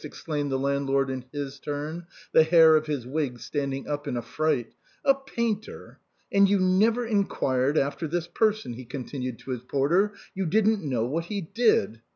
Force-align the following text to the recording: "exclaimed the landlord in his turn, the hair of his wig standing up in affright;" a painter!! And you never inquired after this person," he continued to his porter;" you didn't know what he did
"exclaimed 0.03 0.51
the 0.51 0.57
landlord 0.57 1.11
in 1.11 1.23
his 1.31 1.59
turn, 1.59 2.07
the 2.31 2.41
hair 2.41 2.75
of 2.75 2.87
his 2.87 3.05
wig 3.05 3.39
standing 3.39 3.87
up 3.87 4.07
in 4.07 4.17
affright;" 4.17 4.73
a 5.05 5.13
painter!! 5.13 5.99
And 6.31 6.49
you 6.49 6.57
never 6.59 7.05
inquired 7.05 7.77
after 7.77 8.07
this 8.07 8.25
person," 8.25 8.73
he 8.73 8.85
continued 8.85 9.37
to 9.37 9.51
his 9.51 9.61
porter;" 9.61 10.13
you 10.33 10.47
didn't 10.47 10.83
know 10.83 11.05
what 11.05 11.25
he 11.25 11.41
did 11.41 12.01